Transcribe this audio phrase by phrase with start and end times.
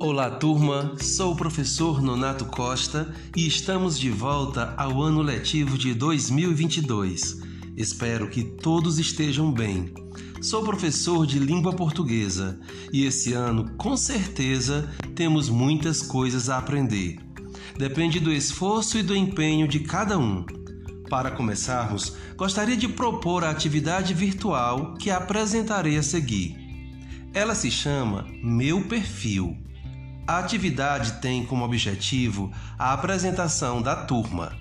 [0.00, 0.94] Olá, turma.
[1.02, 7.40] Sou o professor Nonato Costa e estamos de volta ao ano letivo de 2022.
[7.76, 9.92] Espero que todos estejam bem.
[10.40, 12.60] Sou professor de língua portuguesa
[12.92, 17.18] e esse ano, com certeza, temos muitas coisas a aprender.
[17.76, 20.46] Depende do esforço e do empenho de cada um.
[21.10, 26.56] Para começarmos, gostaria de propor a atividade virtual que apresentarei a seguir.
[27.34, 29.67] Ela se chama Meu Perfil.
[30.28, 34.52] A atividade tem como objetivo a apresentação da turma.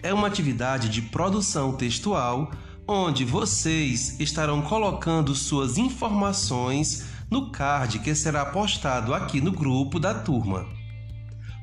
[0.00, 2.52] É uma atividade de produção textual
[2.86, 10.14] onde vocês estarão colocando suas informações no card que será postado aqui no grupo da
[10.14, 10.68] turma.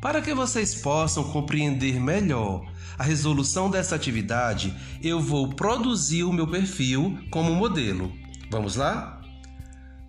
[0.01, 2.69] Para que vocês possam compreender melhor
[2.99, 8.11] a resolução dessa atividade, eu vou produzir o meu perfil como modelo.
[8.51, 9.21] Vamos lá?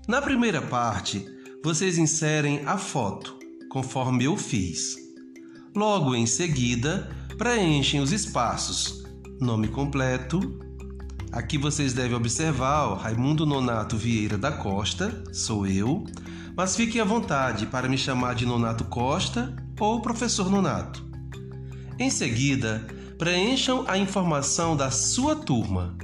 [0.09, 1.25] Na primeira parte,
[1.67, 3.36] vocês inserem a foto,
[3.77, 4.97] conforme eu fiz.
[5.75, 9.05] Logo em seguida, preenchem os espaços.
[9.39, 10.59] Nome completo.
[11.31, 16.07] Aqui vocês devem observar ó, Raimundo Nonato Vieira da Costa, sou eu,
[16.57, 21.05] mas fiquem à vontade para me chamar de Nonato Costa ou Professor Nonato.
[21.99, 22.87] Em seguida,
[23.19, 25.99] preencham a informação da sua turma.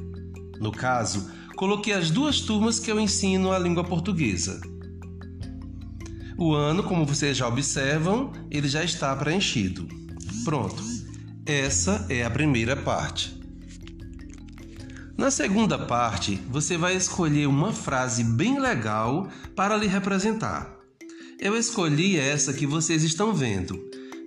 [0.60, 4.60] No caso, coloquei as duas turmas que eu ensino a língua portuguesa.
[6.36, 9.86] O ano, como vocês já observam, ele já está preenchido.
[10.44, 10.82] Pronto.
[11.44, 13.40] Essa é a primeira parte.
[15.16, 20.74] Na segunda parte, você vai escolher uma frase bem legal para lhe representar.
[21.38, 23.78] Eu escolhi essa que vocês estão vendo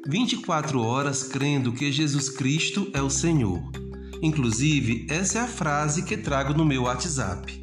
[0.08, 3.62] 24 horas crendo que Jesus Cristo é o Senhor.
[4.22, 7.60] Inclusive, essa é a frase que trago no meu WhatsApp.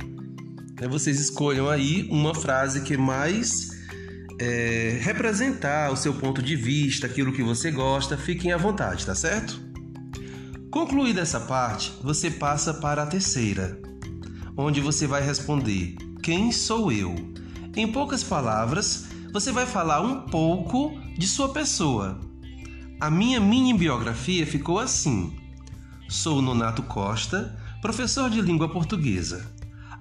[0.91, 3.72] Vocês escolham aí uma frase que mais
[4.45, 9.15] é, representar o seu ponto de vista, aquilo que você gosta, fiquem à vontade, tá
[9.15, 9.61] certo?
[10.69, 13.81] Concluída essa parte, você passa para a terceira,
[14.57, 17.15] onde você vai responder: Quem sou eu?
[17.77, 22.19] Em poucas palavras, você vai falar um pouco de sua pessoa,
[23.01, 25.37] a minha mini biografia ficou assim:
[26.09, 29.47] Sou Nonato Costa, professor de língua portuguesa.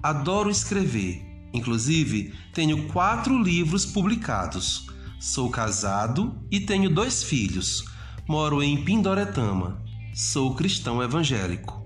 [0.02, 4.88] Adoro escrever, inclusive tenho quatro livros publicados.
[5.20, 7.86] Sou casado e tenho dois filhos.
[8.28, 9.82] Moro em Pindoretama.
[10.14, 11.86] Sou cristão evangélico.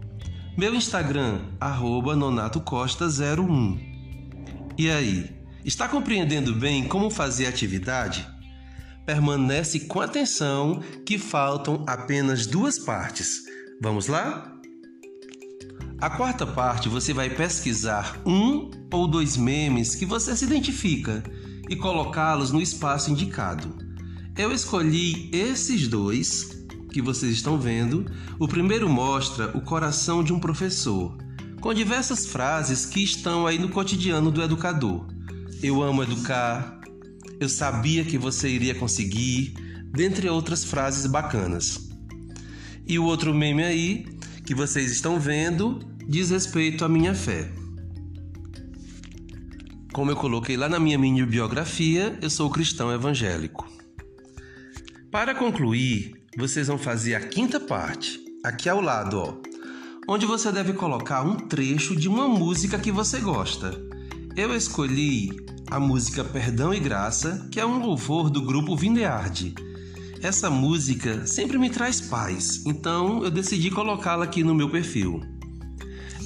[0.58, 3.80] Meu Instagram, arroba nonatocosta01.
[4.78, 5.30] E aí,
[5.64, 8.36] está compreendendo bem como fazer atividade?
[9.06, 13.44] permanece com atenção que faltam apenas duas partes.
[13.82, 14.52] Vamos lá?
[16.06, 21.24] A quarta parte você vai pesquisar um ou dois memes que você se identifica
[21.68, 23.76] e colocá-los no espaço indicado.
[24.38, 28.06] Eu escolhi esses dois que vocês estão vendo.
[28.38, 31.18] O primeiro mostra o coração de um professor,
[31.60, 35.08] com diversas frases que estão aí no cotidiano do educador.
[35.64, 36.82] Eu amo educar,
[37.40, 39.56] eu sabia que você iria conseguir,
[39.92, 41.90] dentre outras frases bacanas.
[42.86, 44.06] E o outro meme aí,
[44.46, 47.52] que vocês estão vendo, diz respeito à minha fé.
[49.92, 53.68] Como eu coloquei lá na minha mini biografia, eu sou cristão evangélico.
[55.10, 59.36] Para concluir, vocês vão fazer a quinta parte, aqui ao lado, ó,
[60.08, 63.74] onde você deve colocar um trecho de uma música que você gosta.
[64.36, 65.32] Eu escolhi
[65.72, 69.56] a música Perdão e Graça, que é um louvor do grupo Vindearde.
[70.22, 75.35] Essa música sempre me traz paz, então eu decidi colocá-la aqui no meu perfil.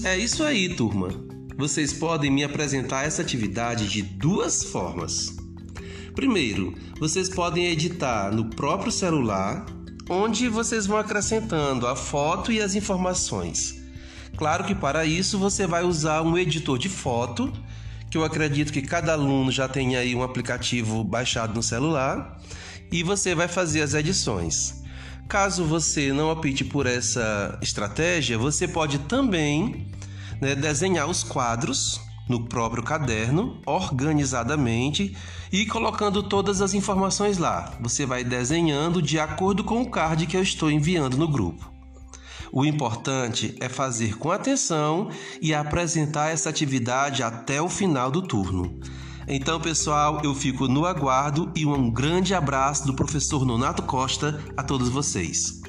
[0.04, 1.10] É isso aí, turma.
[1.58, 5.36] Vocês podem me apresentar essa atividade de duas formas.
[6.16, 9.66] Primeiro, vocês podem editar no próprio celular,
[10.10, 13.76] onde vocês vão acrescentando a foto e as informações.
[14.38, 17.52] Claro que para isso você vai usar um editor de foto
[18.10, 22.42] que eu acredito que cada aluno já tem aí um aplicativo baixado no celular
[22.90, 24.79] e você vai fazer as edições.
[25.30, 29.86] Caso você não opte por essa estratégia, você pode também
[30.42, 35.16] né, desenhar os quadros no próprio caderno, organizadamente
[35.52, 37.78] e colocando todas as informações lá.
[37.80, 41.72] Você vai desenhando de acordo com o card que eu estou enviando no grupo.
[42.52, 48.80] O importante é fazer com atenção e apresentar essa atividade até o final do turno.
[49.32, 54.64] Então, pessoal, eu fico no aguardo e um grande abraço do professor Nonato Costa a
[54.64, 55.62] todos vocês.